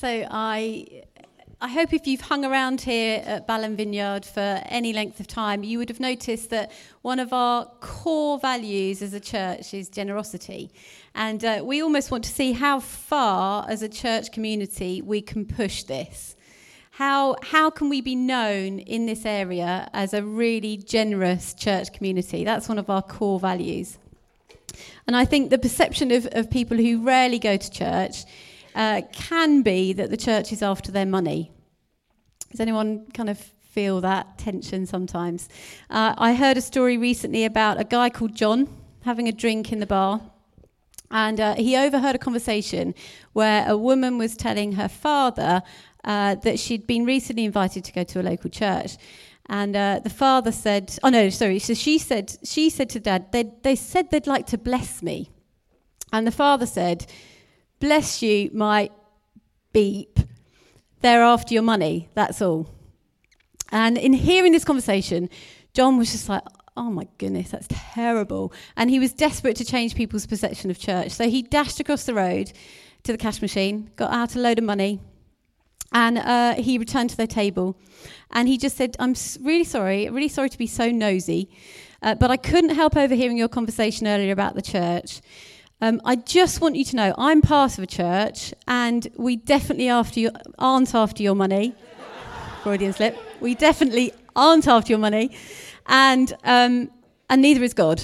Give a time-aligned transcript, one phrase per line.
[0.00, 1.02] So I
[1.60, 5.62] I hope if you've hung around here at Balham Vineyard for any length of time,
[5.62, 10.70] you would have noticed that one of our core values as a church is generosity.
[11.14, 15.44] And uh, we almost want to see how far, as a church community, we can
[15.44, 16.34] push this.
[16.92, 22.42] How, how can we be known in this area as a really generous church community?
[22.42, 23.98] That's one of our core values.
[25.06, 28.24] And I think the perception of, of people who rarely go to church
[28.74, 31.52] uh, can be that the church is after their money.
[32.50, 35.48] Does anyone kind of feel that tension sometimes?
[35.88, 38.68] Uh, I heard a story recently about a guy called John
[39.04, 40.20] having a drink in the bar.
[41.10, 42.94] And uh, he overheard a conversation
[43.32, 45.62] where a woman was telling her father
[46.04, 48.96] uh, that she'd been recently invited to go to a local church.
[49.46, 53.32] And uh, the father said, "Oh no, sorry." So she said, she said to dad,
[53.32, 55.30] they, "They said they'd like to bless me."
[56.12, 57.06] And the father said,
[57.80, 58.90] Bless you, my
[59.72, 60.20] beep.
[61.00, 62.68] They're after your money, that's all.
[63.72, 65.30] And in hearing this conversation,
[65.72, 66.42] John was just like,
[66.76, 68.52] oh my goodness, that's terrible.
[68.76, 71.12] And he was desperate to change people's perception of church.
[71.12, 72.52] So he dashed across the road
[73.04, 75.00] to the cash machine, got out a load of money,
[75.92, 77.76] and uh, he returned to their table.
[78.30, 81.48] And he just said, I'm really sorry, really sorry to be so nosy,
[82.02, 85.20] uh, but I couldn't help overhearing your conversation earlier about the church.
[85.82, 89.88] Um, I just want you to know I'm part of a church, and we definitely
[89.88, 91.74] after you, aren't after your money.
[92.62, 93.16] Freudian slip.
[93.40, 95.34] We definitely aren't after your money,
[95.86, 96.90] and um,
[97.30, 98.02] and neither is God.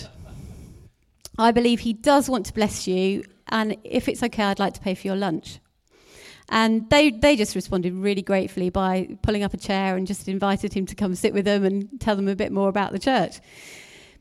[1.39, 4.81] I believe He does want to bless you, and if it's okay, I'd like to
[4.81, 5.59] pay for your lunch.
[6.49, 10.73] And they, they just responded really gratefully by pulling up a chair and just invited
[10.73, 13.41] him to come sit with them and tell them a bit more about the church.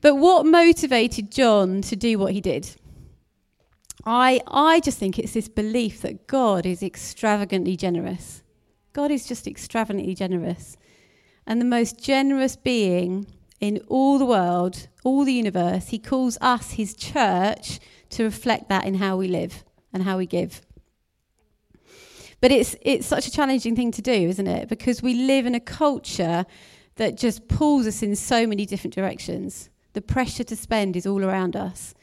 [0.02, 2.75] But what motivated John to do what he did?
[4.06, 8.44] I, I just think it's this belief that God is extravagantly generous.
[8.94, 10.78] God is just extravagantly generous.
[11.47, 13.28] And the most generous being
[13.59, 17.80] in all the world, all the universe, he calls us, his church,
[18.12, 20.62] to reflect that in how we live and how we give.
[22.41, 24.69] But it's, it's such a challenging thing to do, isn't it?
[24.69, 26.46] Because we live in a culture
[26.97, 29.69] that just pulls us in so many different directions.
[29.94, 31.96] The pressure to spend is all around us.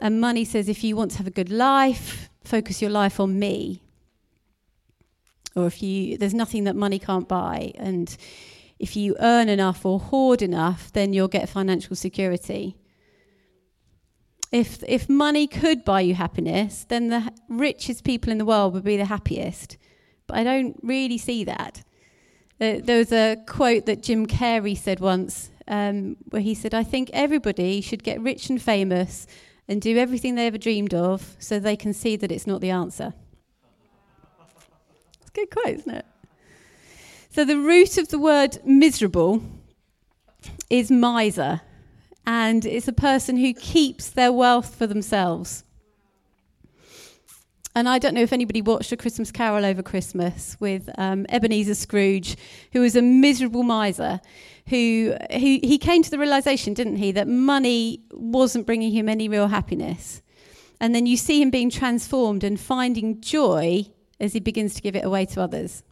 [0.00, 3.38] And money says if you want to have a good life, focus your life on
[3.38, 3.82] me.
[5.54, 8.16] Or if you there's nothing that money can't buy and
[8.80, 12.76] if you earn enough or hoard enough, then you'll get financial security.
[14.50, 18.84] If if money could buy you happiness, then the richest people in the world would
[18.84, 19.76] be the happiest.
[20.26, 21.84] But I don't really see that.
[22.58, 26.82] Uh, there was a quote that Jim Carrey said once, um, where he said, "I
[26.82, 29.26] think everybody should get rich and famous
[29.68, 32.70] and do everything they ever dreamed of so they can see that it's not the
[32.70, 33.14] answer.
[35.20, 36.06] It's a good quote, isn't it?
[37.30, 39.42] So the root of the word miserable
[40.68, 41.60] is miser,
[42.26, 45.64] and it's a person who keeps their wealth for themselves.
[47.74, 51.76] And I don't know if anybody watched A Christmas Carol over Christmas with um, Ebenezer
[51.76, 52.36] Scrooge,
[52.72, 54.20] who was a miserable miser,
[54.68, 59.28] who, who he came to the realization, didn't he, that money wasn't bringing him any
[59.28, 60.20] real happiness.
[60.80, 63.86] And then you see him being transformed and finding joy
[64.18, 65.84] as he begins to give it away to others.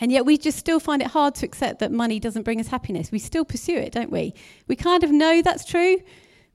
[0.00, 2.68] And yet we just still find it hard to accept that money doesn't bring us
[2.68, 3.12] happiness.
[3.12, 4.34] We still pursue it, don't we?
[4.66, 5.98] We kind of know that's true,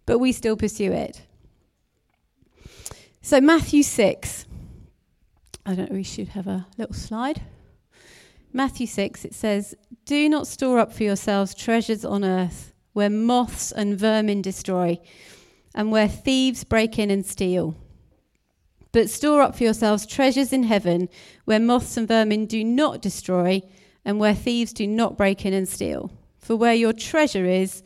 [0.05, 1.21] but we still pursue it.
[3.25, 4.45] So, Matthew 6.
[5.65, 7.41] I don't know, we should have a little slide.
[8.51, 13.71] Matthew 6, it says, Do not store up for yourselves treasures on earth where moths
[13.71, 14.99] and vermin destroy
[15.73, 17.77] and where thieves break in and steal.
[18.91, 21.07] But store up for yourselves treasures in heaven
[21.45, 23.61] where moths and vermin do not destroy
[24.03, 26.11] and where thieves do not break in and steal.
[26.39, 27.83] For where your treasure is,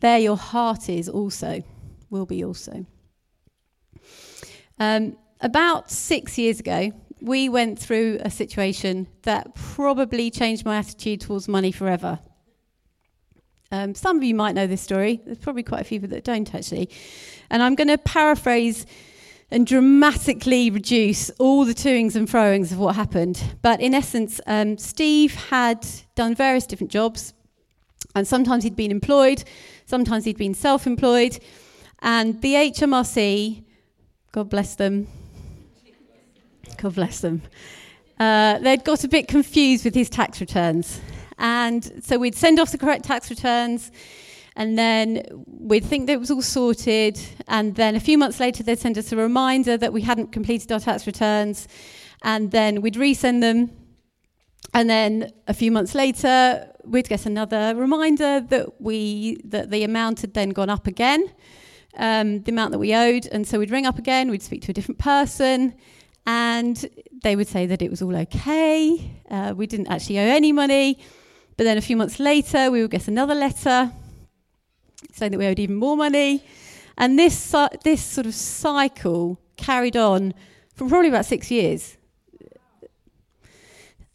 [0.00, 1.62] there your heart is also,
[2.08, 2.86] will be also.
[4.80, 11.20] Um, about six years ago, we went through a situation that probably changed my attitude
[11.20, 12.18] towards money forever.
[13.70, 15.20] Um, some of you might know this story.
[15.24, 16.88] There's probably quite a few that don't, actually.
[17.50, 18.86] And I'm going to paraphrase
[19.50, 23.56] and dramatically reduce all the toings and froings of what happened.
[23.60, 27.34] But in essence, um, Steve had done various different jobs,
[28.14, 29.44] and sometimes he'd been employed,
[29.84, 31.38] sometimes he'd been self employed.
[32.00, 33.64] And the HMRC
[34.32, 35.08] God bless them.
[36.76, 37.42] God bless them.
[38.18, 41.00] Uh, they'd got a bit confused with his tax returns.
[41.38, 43.90] And so we'd send off the correct tax returns,
[44.56, 47.18] and then we'd think that it was all sorted.
[47.48, 50.70] And then a few months later, they'd send us a reminder that we hadn't completed
[50.70, 51.66] our tax returns.
[52.22, 53.70] and then we'd resend them.
[54.74, 60.20] And then a few months later, we'd get another reminder that we that the amount
[60.20, 61.30] had then gone up again,
[61.96, 63.26] um, the amount that we owed.
[63.26, 65.74] And so we'd ring up again, we'd speak to a different person,
[66.26, 66.88] and
[67.22, 69.10] they would say that it was all okay.
[69.30, 70.98] Uh, we didn't actually owe any money.
[71.56, 73.92] But then a few months later, we would get another letter
[75.12, 76.44] saying that we owed even more money.
[76.96, 80.34] And this, uh, this sort of cycle carried on
[80.74, 81.96] for probably about six years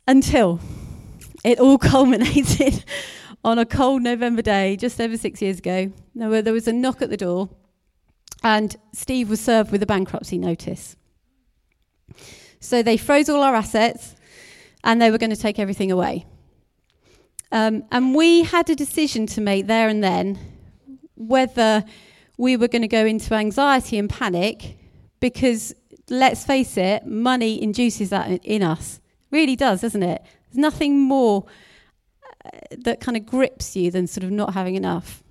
[0.08, 0.60] until
[1.44, 2.84] it all culminated
[3.44, 5.92] on a cold November day just over six years ago.
[6.16, 7.50] There was a knock at the door,
[8.46, 10.96] and Steve was served with a bankruptcy notice.
[12.60, 14.16] So they froze all our assets
[14.84, 16.28] and they were going to take everything away.
[17.52, 20.38] Um, and we had a decision to make there and then
[21.16, 21.84] whether
[22.38, 24.78] we were going to go into anxiety and panic
[25.20, 25.74] because,
[26.12, 29.00] let's face it, money induces that in us.
[29.32, 30.22] Really does, doesn't it?
[30.50, 31.46] There's nothing more
[32.46, 35.24] uh, that kind of grips you than sort of not having enough.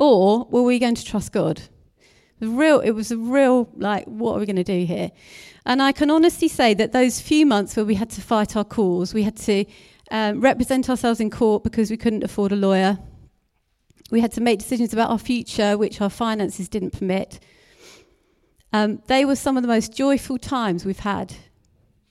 [0.00, 1.60] Or were we going to trust God?
[2.40, 5.10] Real, it was a real, like, what are we going to do here?
[5.66, 8.64] And I can honestly say that those few months where we had to fight our
[8.64, 9.64] cause, we had to
[10.10, 12.98] um, represent ourselves in court because we couldn't afford a lawyer.
[14.10, 17.40] We had to make decisions about our future, which our finances didn't permit.
[18.72, 21.34] Um, they were some of the most joyful times we've had.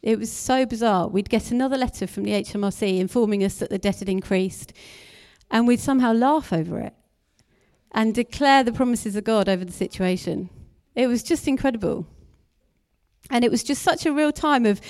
[0.03, 1.07] It was so bizarre.
[1.07, 4.73] We'd get another letter from the HMRC informing us that the debt had increased,
[5.49, 6.93] and we'd somehow laugh over it
[7.91, 10.49] and declare the promises of God over the situation.
[10.95, 12.07] It was just incredible.
[13.29, 14.81] And it was just such a real time of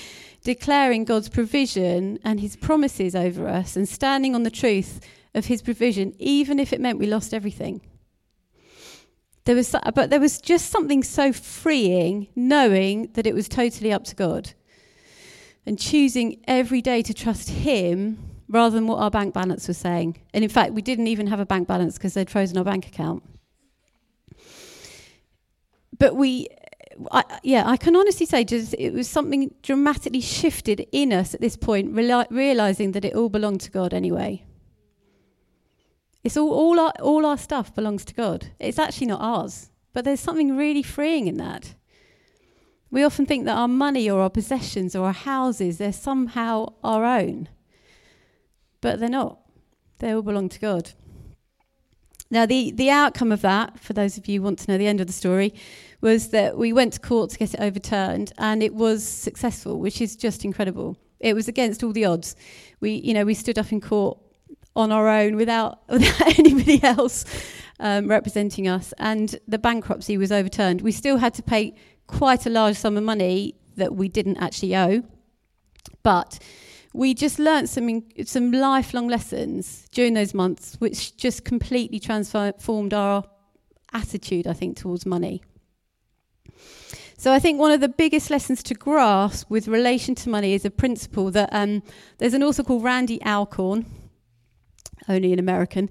[0.44, 5.02] declaring God's provision and his promises over us and standing on the truth
[5.34, 7.82] of his provision, even if it meant we lost everything.
[9.46, 14.04] There was, but there was just something so freeing knowing that it was totally up
[14.06, 14.54] to God
[15.66, 20.18] and choosing every day to trust Him rather than what our bank balance was saying.
[20.34, 22.88] And in fact, we didn't even have a bank balance because they'd frozen our bank
[22.88, 23.24] account.
[26.00, 26.48] But we,
[27.12, 31.42] I, yeah, I can honestly say just it was something dramatically shifted in us at
[31.42, 34.44] this point, reali- realizing that it all belonged to God anyway.
[36.24, 38.52] It's all, all, our, all our stuff belongs to God.
[38.60, 41.76] It's actually not ours, but there's something really freeing in that.
[42.90, 47.04] We often think that our money or our possessions or our houses, they're somehow our
[47.04, 47.50] own,
[48.88, 49.38] but they're not.
[50.00, 50.92] They all belong to God.
[52.32, 54.88] Now, the, the outcome of that, for those of you who want to know the
[54.88, 55.54] end of the story,
[56.00, 60.00] was that we went to court to get it overturned, and it was successful, which
[60.00, 60.96] is just incredible.
[61.20, 62.38] It was against all the odds.
[62.80, 64.18] We, you know, we stood up in court
[64.74, 67.26] on our own without, without anybody else
[67.82, 70.80] um, representing us, and the bankruptcy was overturned.
[70.80, 71.76] We still had to pay
[72.08, 75.04] quite a large sum of money that we didn't actually owe,
[76.04, 76.40] but
[76.94, 83.24] we just learnt some some lifelong lessons during those months, which just completely transformed our
[83.94, 85.42] attitude, I think, towards money.
[87.20, 90.66] So I think one of the biggest lessons to grasp with relation to money is
[90.66, 91.82] a principle that um,
[92.20, 93.88] there's an author called Randy Alcorn,
[95.10, 95.90] only an American,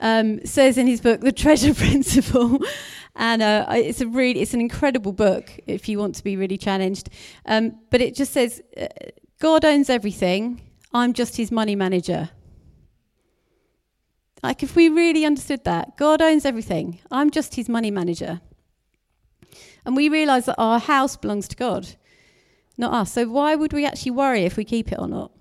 [0.00, 2.58] um, says in his book The Treasure Principle,
[3.14, 6.56] and uh, it's a really it's an incredible book if you want to be really
[6.56, 7.10] challenged.
[7.44, 8.86] Um, but it just says uh,
[9.40, 10.60] God owns everything.
[10.92, 12.30] I'm just His money manager.
[14.42, 17.00] Like if we really understood that, God owns everything.
[17.10, 18.40] I'm just His money manager.
[19.84, 21.96] And we realise that our house belongs to God,
[22.76, 23.12] not us.
[23.12, 25.32] So why would we actually worry if we keep it or not?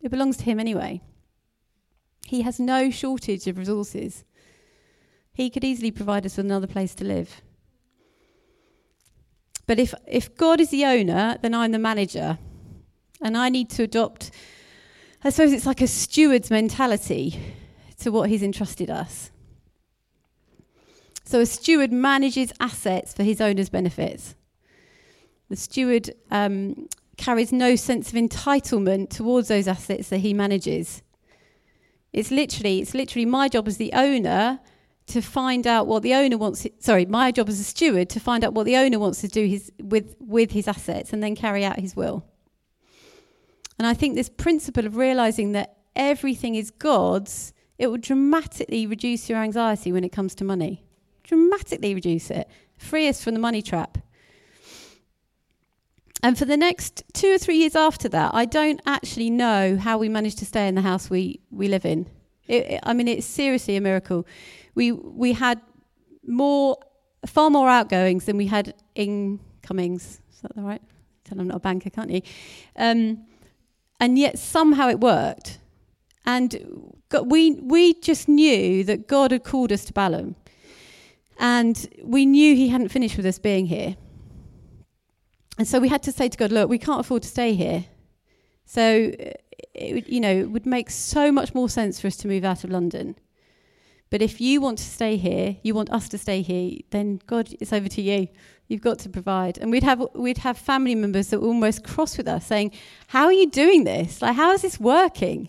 [0.00, 1.00] It belongs to Him anyway.
[2.26, 4.24] He has no shortage of resources.
[5.32, 7.42] He could easily provide us with another place to live.
[9.66, 12.38] But if, if God is the owner, then I'm the manager.
[13.20, 14.30] And I need to adopt,
[15.22, 17.40] I suppose it's like a steward's mentality
[17.98, 19.30] to what He's entrusted us.
[21.30, 24.34] So a steward manages assets for his owner's benefits.
[25.48, 31.02] The steward um, carries no sense of entitlement towards those assets that he manages.
[32.12, 34.58] It's literally, it's literally my job as the owner
[35.06, 36.66] to find out what the owner wants.
[36.80, 39.46] Sorry, my job as a steward to find out what the owner wants to do
[39.46, 42.24] his, with with his assets and then carry out his will.
[43.80, 49.30] And I think this principle of realizing that everything is God's, it will dramatically reduce
[49.30, 50.84] your anxiety when it comes to money.
[51.22, 52.46] Dramatically reduce it.
[52.76, 53.96] Free us from the money trap.
[56.22, 59.96] And for the next two or three years after that, I don't actually know how
[59.96, 62.06] we managed to stay in the house we, we live in.
[62.48, 64.26] It, it, I mean, it's seriously a miracle.
[64.74, 65.58] We, we had
[66.26, 66.76] more,
[67.24, 70.20] far more outgoings than we had incomings.
[70.30, 70.82] Is that the right
[71.30, 72.22] Tell them I'm not a banker, can't you?
[72.74, 73.24] Um,
[74.00, 75.58] and yet somehow it worked.
[76.26, 76.92] And
[77.24, 80.36] we, we just knew that God had called us to Balham.
[81.38, 83.96] And we knew He hadn't finished with us being here.
[85.58, 87.84] And so we had to say to God, look, we can't afford to stay here.
[88.64, 89.32] So, uh,
[89.74, 92.64] it, you know, it would make so much more sense for us to move out
[92.64, 93.16] of London.
[94.10, 97.48] But if you want to stay here, you want us to stay here, then God,
[97.60, 98.28] it's over to you.
[98.66, 99.58] You've got to provide.
[99.58, 102.72] And we'd have we'd have family members that were almost cross with us, saying,
[103.08, 104.20] "How are you doing this?
[104.22, 105.48] Like, how is this working?"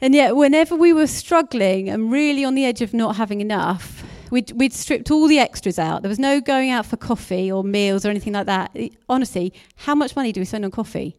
[0.00, 4.02] And yet, whenever we were struggling and really on the edge of not having enough,
[4.30, 6.02] we'd, we'd stripped all the extras out.
[6.02, 8.74] There was no going out for coffee or meals or anything like that.
[9.10, 11.16] Honestly, how much money do we spend on coffee?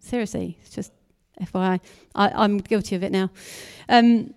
[0.00, 0.92] Seriously, it's just
[1.40, 1.80] FYI.
[2.14, 3.30] I, am guilty of it now.
[3.88, 4.34] Um,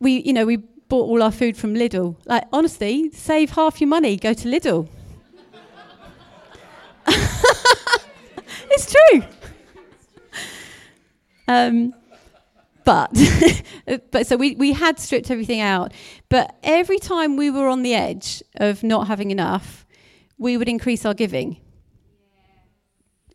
[0.00, 2.16] we, you know, we bought all our food from Lidl.
[2.26, 4.88] Like, honestly, save half your money, go to Lidl.
[8.70, 9.22] it's true.
[11.46, 11.94] Um,
[12.84, 13.10] but
[14.10, 15.92] but so we, we had stripped everything out.
[16.28, 19.86] But every time we were on the edge of not having enough,
[20.38, 21.58] we would increase our giving.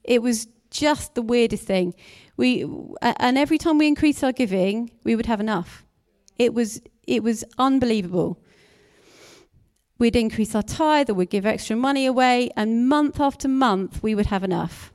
[0.03, 1.93] It was just the weirdest thing.
[2.37, 2.63] We
[3.01, 5.84] and every time we increased our giving, we would have enough.
[6.37, 8.39] It was, it was unbelievable.
[9.97, 14.13] We'd increase our tithe or we'd give extra money away, and month after month, we
[14.13, 14.91] would have enough.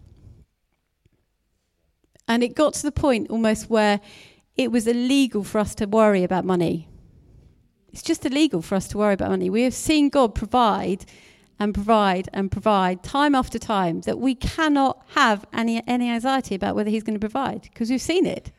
[2.28, 4.00] And it got to the point almost where
[4.56, 6.88] it was illegal for us to worry about money.
[7.92, 9.50] It's just illegal for us to worry about money.
[9.50, 11.06] We have seen God provide
[11.58, 16.76] and provide and provide time after time that we cannot have any, any anxiety about
[16.76, 18.52] whether He's going to provide because we've seen it.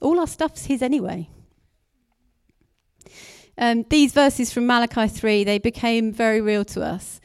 [0.00, 1.28] All our stuff's His anyway.
[3.58, 7.20] Um, these verses from Malachi 3, they became very real to us.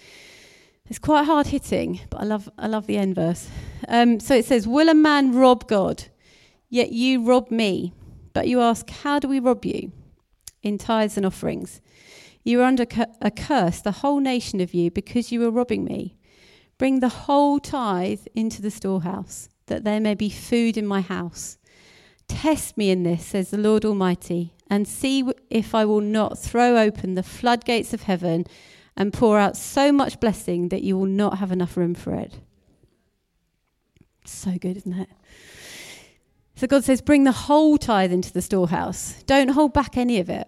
[0.87, 3.49] It's quite hard hitting, but I love, I love the end verse.
[3.87, 6.05] Um, so it says, Will a man rob God?
[6.69, 7.93] Yet you rob me.
[8.33, 9.93] But you ask, How do we rob you?
[10.61, 11.81] In tithes and offerings.
[12.43, 12.85] You are under
[13.21, 16.15] a curse, the whole nation of you, because you are robbing me.
[16.77, 21.57] Bring the whole tithe into the storehouse, that there may be food in my house.
[22.27, 26.77] Test me in this, says the Lord Almighty, and see if I will not throw
[26.77, 28.45] open the floodgates of heaven
[28.97, 32.39] and pour out so much blessing that you will not have enough room for it.
[34.25, 35.09] So good, isn't it?
[36.55, 39.21] So God says, bring the whole tithe into the storehouse.
[39.23, 40.47] Don't hold back any of it.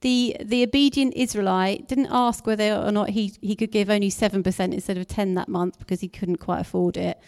[0.00, 4.72] The, the obedient Israelite didn't ask whether or not he, he could give only 7%
[4.72, 7.20] instead of 10 that month because he couldn't quite afford it.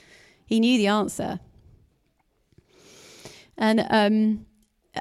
[0.47, 1.39] He knew the answer.
[3.63, 4.45] And um,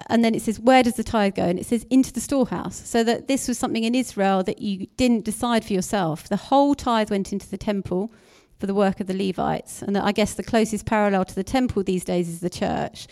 [0.08, 1.44] and then it says, where does the tithe go?
[1.44, 2.88] And it says, into the storehouse.
[2.88, 6.30] So that this was something in Israel that you didn't decide for yourself.
[6.30, 8.10] The whole tithe went into the temple
[8.58, 9.82] for the work of the Levites.
[9.82, 13.08] And I guess the closest parallel to the temple these days is the church.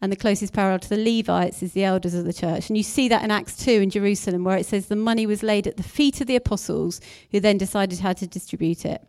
[0.00, 2.68] And the closest parallel to the Levites is the elders of the church.
[2.68, 5.44] And you see that in Acts 2 in Jerusalem, where it says the money was
[5.44, 7.00] laid at the feet of the apostles,
[7.30, 9.06] who then decided how to distribute it.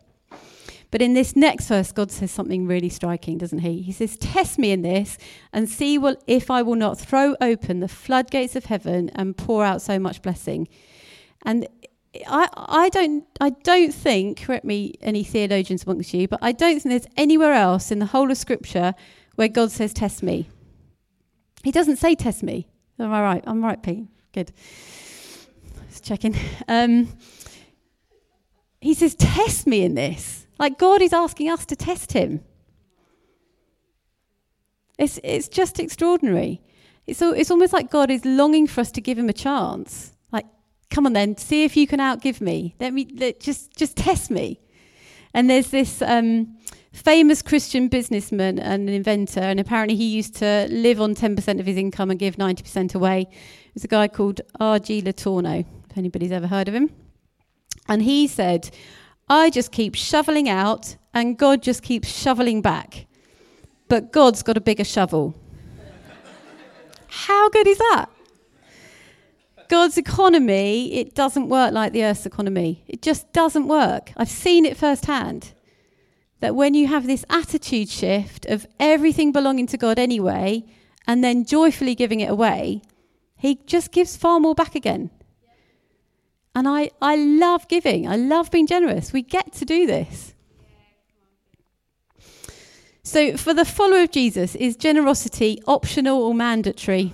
[0.90, 3.82] But in this next verse, God says something really striking, doesn't he?
[3.82, 5.18] He says, Test me in this
[5.52, 9.64] and see well, if I will not throw open the floodgates of heaven and pour
[9.64, 10.66] out so much blessing.
[11.44, 11.68] And
[12.26, 16.80] I, I, don't, I don't think, correct me, any theologians amongst you, but I don't
[16.80, 18.94] think there's anywhere else in the whole of Scripture
[19.34, 20.48] where God says, Test me.
[21.62, 22.66] He doesn't say, Test me.
[22.98, 23.44] Am I right?
[23.46, 24.06] I'm right, Pete.
[24.32, 24.52] Good.
[25.90, 26.34] Just checking.
[26.66, 27.08] Um,
[28.80, 30.37] he says, Test me in this.
[30.58, 32.42] Like God is asking us to test him.
[34.98, 36.60] It's, it's just extraordinary.
[37.06, 40.12] It's, it's almost like God is longing for us to give him a chance.
[40.32, 40.46] Like,
[40.90, 42.74] come on then, see if you can outgive me.
[42.80, 44.60] Let me, let, just, just test me.
[45.32, 46.58] And there's this um,
[46.92, 51.66] famous Christian businessman and an inventor, and apparently he used to live on 10% of
[51.66, 53.22] his income and give 90% away.
[53.22, 55.02] It was a guy called R.G.
[55.02, 56.90] Letourneau, if anybody's ever heard of him.
[57.88, 58.70] And he said,
[59.30, 63.06] I just keep shoveling out, and God just keeps shoveling back.
[63.88, 65.34] But God's got a bigger shovel.
[67.08, 68.06] How good is that?
[69.68, 72.84] God's economy, it doesn't work like the earth's economy.
[72.86, 74.12] It just doesn't work.
[74.16, 75.52] I've seen it firsthand.
[76.40, 80.64] That when you have this attitude shift of everything belonging to God anyway,
[81.06, 82.80] and then joyfully giving it away,
[83.36, 85.10] He just gives far more back again.
[86.54, 89.12] And I, I love giving, I love being generous.
[89.12, 90.34] We get to do this.
[93.02, 97.12] So, for the follower of Jesus, is generosity optional or mandatory?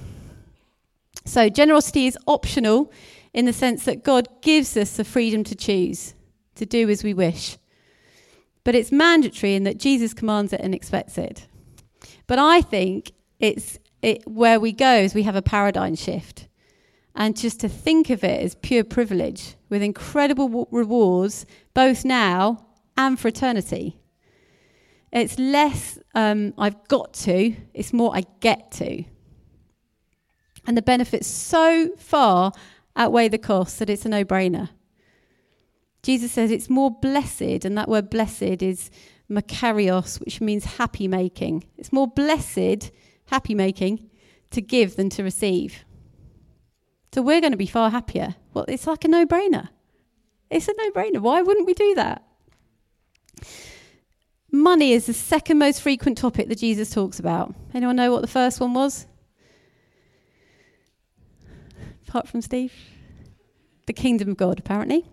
[1.25, 2.91] So, generosity is optional
[3.33, 6.15] in the sense that God gives us the freedom to choose,
[6.57, 7.59] to do as we wish.
[8.65, 11.47] But it's mandatory in that Jesus commands it and expects it.
[12.27, 16.49] But I think it's it, where we go is we have a paradigm shift.
[17.15, 22.67] And just to think of it as pure privilege with incredible rewards, both now
[22.97, 24.01] and for eternity.
[25.13, 29.05] It's less um, I've got to, it's more I get to.
[30.67, 32.53] And the benefits so far
[32.97, 34.71] outweigh the costs that it's a no brainer.
[36.03, 38.91] Jesus says it's more blessed, and that word blessed is
[39.31, 41.65] makarios, which means happy making.
[41.79, 42.91] It's more blessed,
[43.27, 44.11] happy making,
[44.51, 45.84] to give than to receive.
[47.15, 48.35] So we're going to be far happier.
[48.55, 49.69] Well, it's like a no brainer.
[50.51, 51.21] It's a no brainer.
[51.21, 52.25] Why wouldn't we do that?
[54.51, 57.55] Money is the second most frequent topic that Jesus talks about.
[57.73, 59.07] Anyone know what the first one was?
[62.09, 62.73] Apart from Steve?
[63.87, 65.05] The kingdom of God, apparently,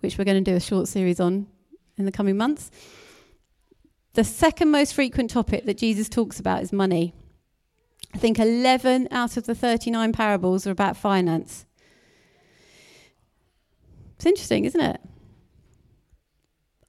[0.00, 1.48] which we're going to do a short series on
[1.98, 2.70] in the coming months.
[4.14, 7.12] The second most frequent topic that Jesus talks about is money.
[8.14, 11.66] I think 11 out of the 39 parables are about finance.
[14.16, 15.00] It's interesting, isn't it?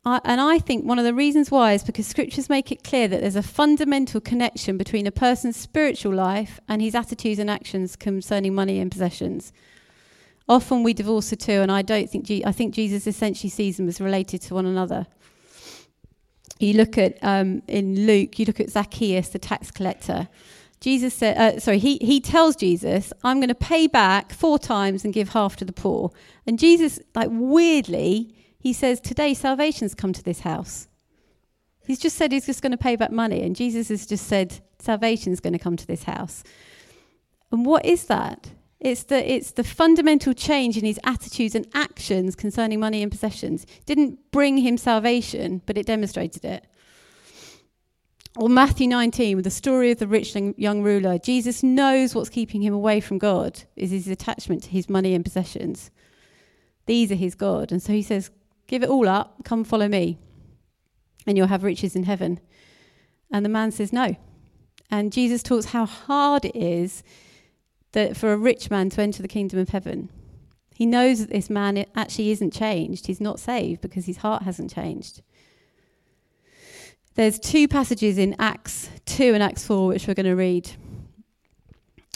[0.06, 3.08] I, and I think one of the reasons why is because scriptures make it clear
[3.08, 7.96] that there's a fundamental connection between a person's spiritual life and his attitudes and actions
[7.96, 9.52] concerning money and possessions.
[10.48, 13.88] Often we divorce the two, and I don't think I think Jesus essentially sees them
[13.88, 15.06] as related to one another.
[16.60, 20.28] You look at um, in Luke, you look at Zacchaeus, the tax collector.
[20.82, 25.04] Jesus said, uh, sorry, he, he tells Jesus, I'm going to pay back four times
[25.04, 26.12] and give half to the poor.
[26.48, 30.88] And Jesus, like weirdly, he says, Today salvation's come to this house.
[31.86, 34.60] He's just said he's just going to pay back money, and Jesus has just said
[34.78, 36.44] salvation's going to come to this house.
[37.52, 38.52] And what is that?
[38.80, 43.66] It's the, it's the fundamental change in his attitudes and actions concerning money and possessions.
[43.86, 46.66] didn't bring him salvation, but it demonstrated it.
[48.40, 52.62] Or Matthew 19, with the story of the rich young ruler, Jesus knows what's keeping
[52.62, 55.92] him away from God is his attachment to his money and possessions.
[56.86, 57.74] These are his God.
[57.74, 58.32] And so he says,
[58.68, 60.20] Give it all up, come follow me,
[61.28, 62.40] and you'll have riches in heaven.
[63.30, 64.16] And the man says no.
[64.90, 67.04] And Jesus talks how hard it is
[67.92, 70.10] that for a rich man to enter the kingdom of heaven.
[70.74, 73.08] He knows that this man actually isn't changed.
[73.08, 75.24] He's not saved because his heart hasn't changed.
[77.20, 80.72] There's two passages in Acts 2 and Acts 4 which we're going to read.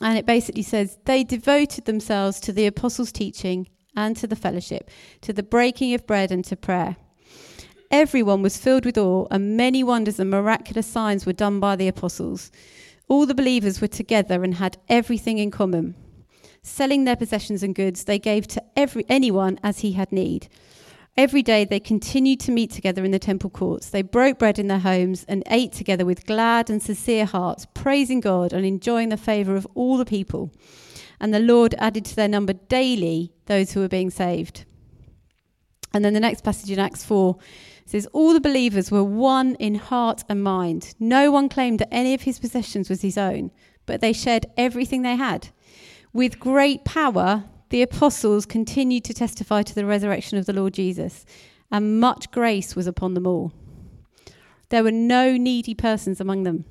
[0.02, 4.89] And it basically says, They devoted themselves to the apostles' teaching and to the fellowship,
[5.20, 6.96] to the breaking of bread and to prayer.
[7.92, 11.89] Everyone was filled with awe, and many wonders and miraculous signs were done by the
[11.89, 12.50] apostles.
[13.10, 15.96] All the believers were together and had everything in common.
[16.62, 20.48] Selling their possessions and goods, they gave to every, anyone as he had need.
[21.15, 23.89] Every day they continued to meet together in the temple courts.
[23.89, 28.19] They broke bread in their homes and ate together with glad and sincere hearts, praising
[28.19, 30.52] God and enjoying the favour of all the people
[31.23, 34.65] and the Lord added to their number daily those who were being saved.
[35.93, 37.38] And then the next passage in Acts 4
[37.86, 40.95] says, All the believers were one in heart and mind.
[40.99, 43.52] No one claimed that any of his possessions was his own,
[43.86, 45.47] but they shared everything they had.
[46.12, 51.26] With great power, the apostles continued to testify to the resurrection of the Lord Jesus,
[51.72, 53.52] and much grace was upon them all.
[54.70, 56.66] There were no needy persons among them.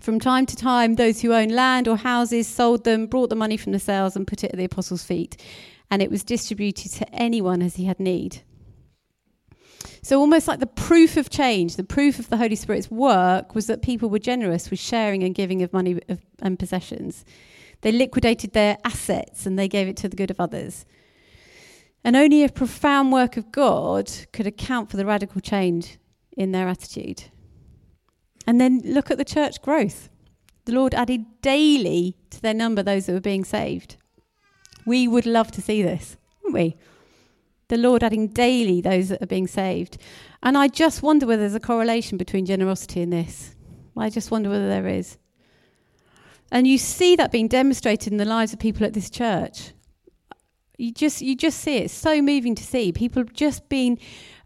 [0.00, 3.58] From time to time, those who owned land or houses sold them, brought the money
[3.58, 5.36] from the sales, and put it at the apostles' feet.
[5.90, 8.40] And it was distributed to anyone as he had need.
[10.00, 13.66] So, almost like the proof of change, the proof of the Holy Spirit's work was
[13.66, 16.00] that people were generous with sharing and giving of money
[16.40, 17.26] and possessions.
[17.82, 20.84] They liquidated their assets and they gave it to the good of others.
[22.02, 25.98] And only a profound work of God could account for the radical change
[26.36, 27.24] in their attitude.
[28.46, 30.08] And then look at the church growth.
[30.66, 33.96] The Lord added daily to their number those that were being saved.
[34.84, 36.76] We would love to see this, wouldn't we?
[37.68, 39.98] The Lord adding daily those that are being saved.
[40.42, 43.56] And I just wonder whether there's a correlation between generosity and this.
[43.96, 45.18] I just wonder whether there is.
[46.50, 49.72] And you see that being demonstrated in the lives of people at this church.
[50.78, 51.84] You just you just see it.
[51.84, 53.98] It's so moving to see people just being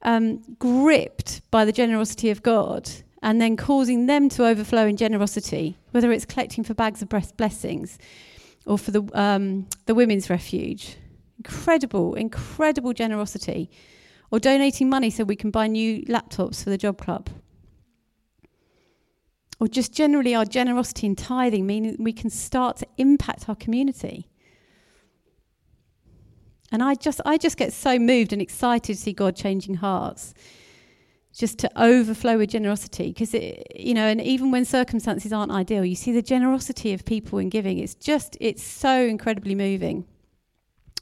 [0.02, 2.88] um, gripped by the generosity of God
[3.22, 7.98] and then causing them to overflow in generosity, whether it's collecting for bags of blessings
[8.66, 10.96] or for the, um, the women's refuge.
[11.38, 13.70] Incredible, incredible generosity.
[14.30, 17.28] Or donating money so we can buy new laptops for the job club.
[19.60, 24.26] Or just generally our generosity in tithing, meaning we can start to impact our community.
[26.72, 30.32] And I just, I just get so moved and excited to see God changing hearts,
[31.36, 33.08] just to overflow with generosity.
[33.08, 37.38] Because, you know, and even when circumstances aren't ideal, you see the generosity of people
[37.38, 37.78] in giving.
[37.78, 40.06] It's just, it's so incredibly moving.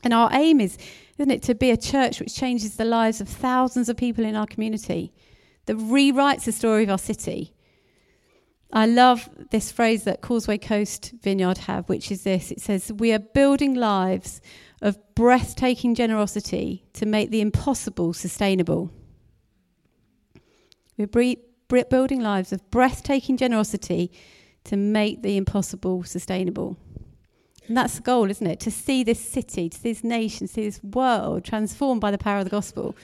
[0.02, 0.78] And our aim is,
[1.18, 4.34] isn't it, to be a church which changes the lives of thousands of people in
[4.34, 5.12] our community,
[5.66, 7.52] that rewrites the story of our city.
[8.72, 13.12] I love this phrase that Causeway Coast Vineyard have, which is this it says, We
[13.12, 14.40] are building lives
[14.82, 18.90] of breathtaking generosity to make the impossible sustainable.
[20.96, 24.12] We're bre- building lives of breathtaking generosity
[24.64, 26.76] to make the impossible sustainable.
[27.66, 28.60] And that's the goal, isn't it?
[28.60, 32.18] To see this city, to see this nation, to see this world transformed by the
[32.18, 32.96] power of the gospel.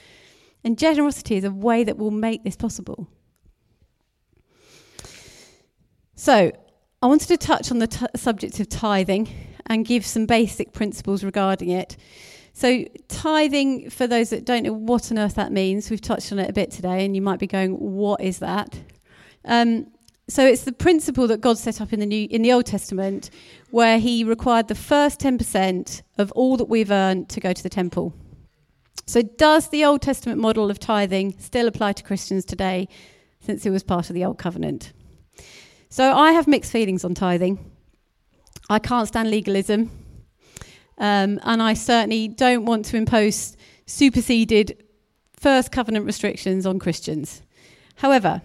[0.62, 3.08] And generosity is a way that will make this possible.
[6.16, 6.52] So,
[7.02, 9.28] I wanted to touch on the t- subject of tithing
[9.66, 11.96] and give some basic principles regarding it.
[12.52, 16.38] So, tithing, for those that don't know what on earth that means, we've touched on
[16.38, 18.78] it a bit today, and you might be going, What is that?
[19.44, 19.88] Um,
[20.28, 23.30] so it's the principle that God set up in the New in the Old Testament,
[23.70, 27.62] where He required the first ten percent of all that we've earned to go to
[27.62, 28.14] the temple.
[29.06, 32.88] So does the Old Testament model of tithing still apply to Christians today,
[33.40, 34.92] since it was part of the Old Covenant?
[35.94, 37.70] So I have mixed feelings on tithing.
[38.68, 39.92] I can't stand legalism,
[40.98, 44.82] um, and I certainly don't want to impose superseded
[45.36, 47.42] first covenant restrictions on Christians.
[47.94, 48.42] However,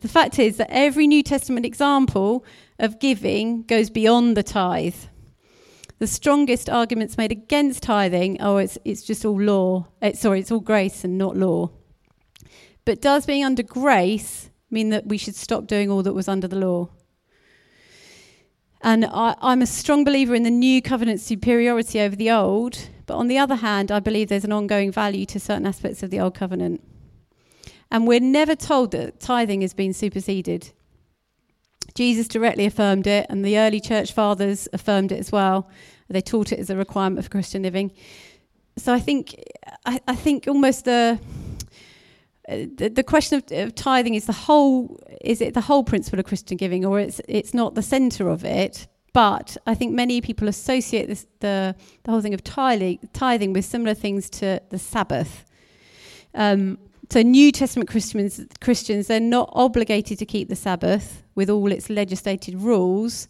[0.00, 2.46] the fact is that every New Testament example
[2.78, 4.96] of giving goes beyond the tithe.
[5.98, 9.86] The strongest arguments made against tithing, oh, it's, it's just all law.
[10.00, 11.72] Eh, sorry, it's all grace and not law.
[12.86, 16.48] But does being under grace mean that we should stop doing all that was under
[16.48, 16.88] the law?
[18.82, 23.16] And I, I'm a strong believer in the new covenant superiority over the old, but
[23.16, 26.20] on the other hand, I believe there's an ongoing value to certain aspects of the
[26.20, 26.82] old covenant.
[27.90, 30.70] And we're never told that tithing has been superseded.
[31.94, 35.68] Jesus directly affirmed it, and the early church fathers affirmed it as well.
[36.08, 37.92] They taught it as a requirement for Christian living.
[38.76, 39.34] So I think,
[39.84, 41.18] I, I think almost the,
[42.50, 46.26] the, the question of, of, tithing is the whole is it the whole principle of
[46.26, 48.86] Christian giving, or it's it's not the centre of it.
[49.12, 53.64] But I think many people associate this, the the whole thing of tithing, tithing with
[53.64, 55.44] similar things to the Sabbath.
[56.34, 56.78] Um,
[57.10, 61.90] so, New Testament Christians, Christians, they're not obligated to keep the Sabbath with all its
[61.90, 63.26] legislated rules,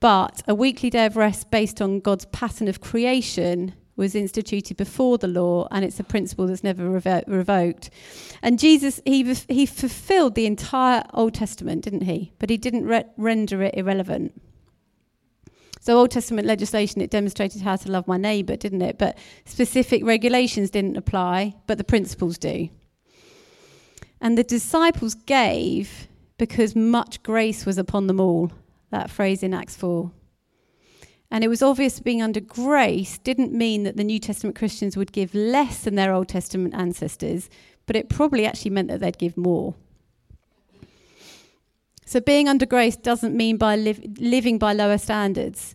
[0.00, 5.18] but a weekly day of rest based on God's pattern of creation was instituted before
[5.18, 7.90] the law, and it's a principle that's never revo- revoked.
[8.42, 12.32] And Jesus, he, he fulfilled the entire Old Testament, didn't he?
[12.38, 14.40] But he didn't re- render it irrelevant.
[15.80, 18.98] So, Old Testament legislation, it demonstrated how to love my neighbour, didn't it?
[18.98, 22.68] But specific regulations didn't apply, but the principles do.
[24.20, 26.06] And the disciples gave
[26.38, 28.52] because much grace was upon them all.
[28.90, 30.12] That phrase in Acts 4.
[31.32, 35.12] And it was obvious being under grace didn't mean that the New Testament Christians would
[35.12, 37.48] give less than their Old Testament ancestors,
[37.86, 39.74] but it probably actually meant that they'd give more.
[42.04, 45.74] So being under grace doesn't mean by li- living by lower standards.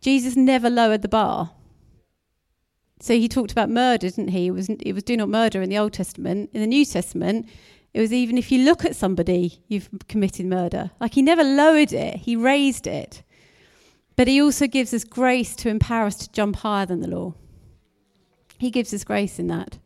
[0.00, 1.50] Jesus never lowered the bar.
[2.98, 4.46] So he talked about murder, didn't he?
[4.46, 6.48] It was it was do not murder in the Old Testament.
[6.54, 7.46] In the New Testament,
[7.92, 10.92] it was even if you look at somebody, you've committed murder.
[10.98, 13.22] Like he never lowered it, he raised it.
[14.16, 17.34] But he also gives us grace to empower us to jump higher than the law.
[18.58, 19.78] He gives us grace in that.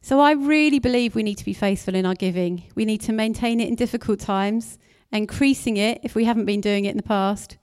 [0.00, 2.64] So I really believe we need to be faithful in our giving.
[2.74, 4.78] We need to maintain it in difficult times,
[5.12, 7.58] increasing it if we haven't been doing it in the past.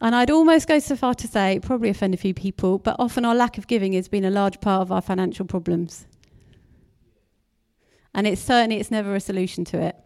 [0.00, 3.24] And I'd almost go so far to say, probably offend a few people, but often
[3.24, 6.06] our lack of giving has been a large part of our financial problems.
[8.14, 9.96] And it's certainly it's never a solution to it.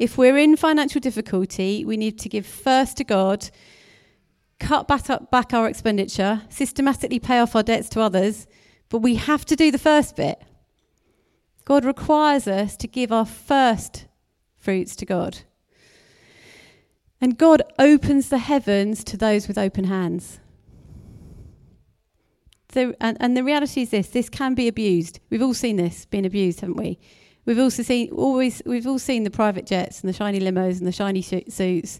[0.00, 3.50] If we're in financial difficulty, we need to give first to God,
[4.58, 8.46] cut back, up, back our expenditure, systematically pay off our debts to others,
[8.88, 10.42] but we have to do the first bit.
[11.66, 14.06] God requires us to give our first
[14.56, 15.40] fruits to God.
[17.20, 20.40] And God opens the heavens to those with open hands.
[22.72, 25.20] So, and, and the reality is this this can be abused.
[25.28, 26.98] We've all seen this being abused, haven't we?
[27.50, 30.86] We've also seen always we've all seen the private jets and the shiny limos and
[30.86, 31.98] the shiny suits.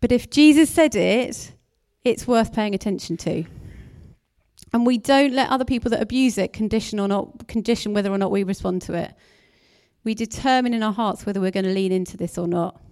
[0.00, 1.52] But if Jesus said it,
[2.02, 3.44] it's worth paying attention to.
[4.72, 8.18] And we don't let other people that abuse it condition or not condition whether or
[8.18, 9.14] not we respond to it.
[10.02, 12.82] We determine in our hearts whether we're going to lean into this or not.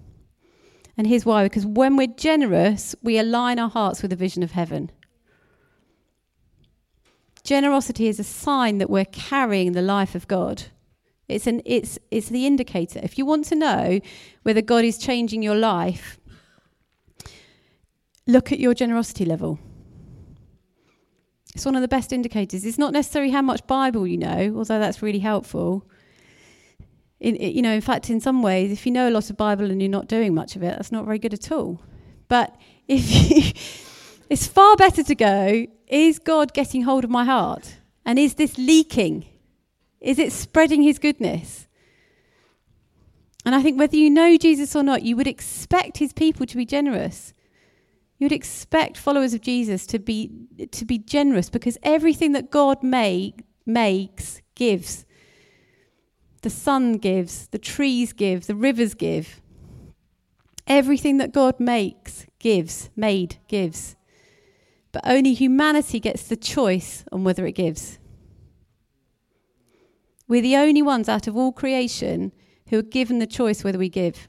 [0.96, 4.52] And here's why because when we're generous, we align our hearts with the vision of
[4.52, 4.92] heaven.
[7.42, 10.66] Generosity is a sign that we're carrying the life of God.
[11.28, 13.00] It's, an, it's, it's the indicator.
[13.02, 14.00] If you want to know
[14.42, 16.18] whether God is changing your life,
[18.26, 19.58] look at your generosity level.
[21.54, 22.64] It's one of the best indicators.
[22.64, 25.88] It's not necessarily how much Bible you know, although that's really helpful.
[27.18, 29.70] In, you know, in fact, in some ways, if you know a lot of Bible
[29.70, 31.80] and you're not doing much of it, that's not very good at all.
[32.28, 32.54] But
[32.86, 33.52] if you,
[34.28, 37.78] it's far better to go, is God getting hold of my heart?
[38.04, 39.24] And is this leaking?
[40.00, 41.66] Is it spreading his goodness?
[43.44, 46.56] And I think whether you know Jesus or not, you would expect his people to
[46.56, 47.32] be generous.
[48.18, 50.30] You would expect followers of Jesus to be
[50.72, 55.04] to be generous because everything that God make, makes gives.
[56.42, 59.40] The sun gives, the trees give, the rivers give.
[60.66, 63.96] Everything that God makes gives, made gives.
[64.90, 67.98] But only humanity gets the choice on whether it gives.
[70.28, 72.32] We're the only ones out of all creation
[72.68, 74.26] who are given the choice whether we give.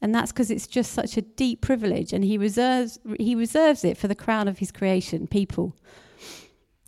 [0.00, 3.98] And that's because it's just such a deep privilege, and he reserves, he reserves it
[3.98, 5.76] for the crown of his creation, people.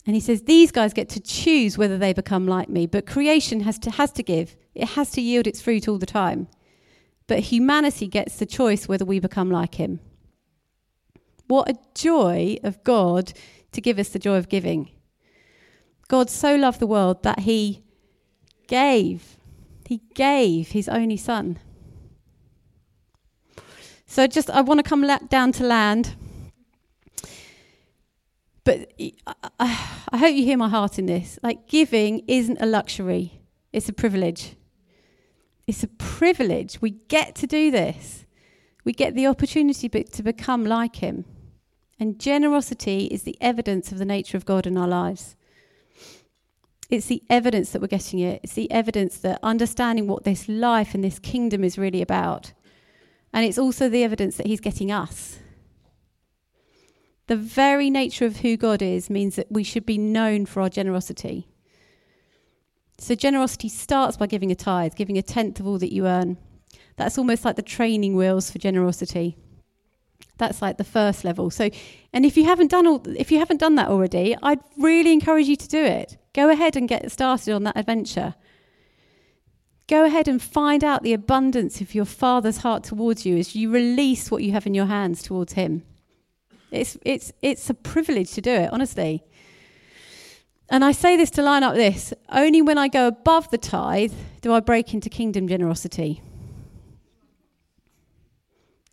[0.06, 3.60] And he says, These guys get to choose whether they become like me, but creation
[3.60, 4.56] has to, has to give.
[4.74, 6.48] It has to yield its fruit all the time.
[7.26, 10.00] But humanity gets the choice whether we become like him.
[11.46, 13.32] What a joy of God
[13.72, 14.90] to give us the joy of giving.
[16.12, 17.82] God so loved the world that he
[18.66, 19.38] gave,
[19.86, 21.58] he gave his only son.
[24.04, 26.14] So just, I want to come down to land.
[28.62, 28.92] But
[29.58, 29.66] I,
[30.12, 31.38] hope you hear my heart in this.
[31.42, 33.40] Like, giving isn't a luxury,
[33.72, 34.54] it's a privilege.
[35.66, 36.82] It's a privilege.
[36.82, 38.26] We get to do this.
[38.84, 41.24] We get the opportunity to become like Him.
[41.98, 45.36] And generosity is the evidence of the nature of God in our lives.
[46.92, 48.40] It's the evidence that we're getting it.
[48.42, 52.52] It's the evidence that understanding what this life and this kingdom is really about.
[53.32, 55.38] And it's also the evidence that He's getting us.
[57.28, 60.68] The very nature of who God is means that we should be known for our
[60.68, 61.48] generosity.
[62.98, 66.36] So, generosity starts by giving a tithe, giving a tenth of all that you earn.
[66.96, 69.38] That's almost like the training wheels for generosity.
[70.36, 71.48] That's like the first level.
[71.48, 71.70] So,
[72.12, 75.46] and if you haven't done all, if you haven't done that already, I'd really encourage
[75.46, 76.18] you to do it.
[76.34, 78.34] Go ahead and get started on that adventure.
[79.86, 83.70] Go ahead and find out the abundance of your Father's heart towards you as you
[83.70, 85.82] release what you have in your hands towards Him.
[86.70, 89.22] It's, it's, it's a privilege to do it, honestly.
[90.70, 94.14] And I say this to line up this only when I go above the tithe
[94.40, 96.22] do I break into kingdom generosity.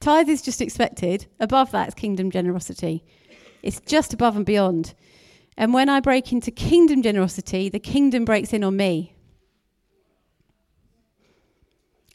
[0.02, 3.04] Tithe is just expected, above that is kingdom generosity.
[3.64, 4.94] It's just above and beyond.
[5.60, 9.14] And when I break into kingdom generosity, the kingdom breaks in on me.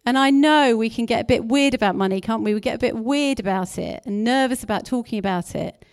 [0.07, 2.55] And I know we can get a bit weird about money, can't we?
[2.55, 5.85] We get a bit weird about it and nervous about talking about it.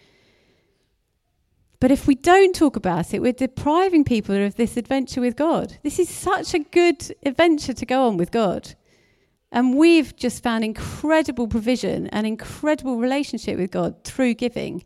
[1.82, 5.78] But if we don't talk about it, we're depriving people of this adventure with God.
[5.84, 8.76] This is such a good adventure to go on with God.
[9.52, 14.86] And we've just found incredible provision and incredible relationship with God through giving.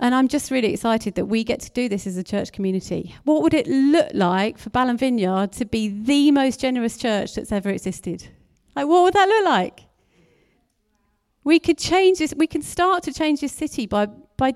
[0.00, 3.14] And I'm just really excited that we get to do this as a church community.
[3.24, 7.52] What would it look like for Balham Vineyard to be the most generous church that's
[7.52, 8.28] ever existed?
[8.74, 9.86] Like, what would that look like?
[11.44, 14.54] We could change this, we can start to change this city by, by,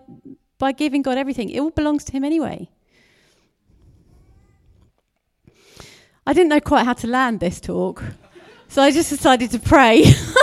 [0.58, 1.50] by giving God everything.
[1.50, 2.68] It all belongs to Him anyway.
[6.26, 8.02] I didn't know quite how to land this talk,
[8.68, 10.04] so I just decided to pray.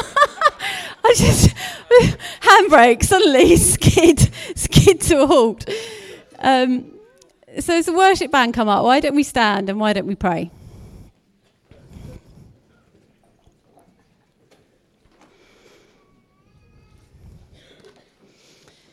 [1.05, 1.49] I just
[2.41, 5.69] handbrake suddenly skid skid to a halt.
[6.39, 6.91] Um,
[7.59, 10.15] so as the worship band come up, why don't we stand and why don't we
[10.15, 10.49] pray?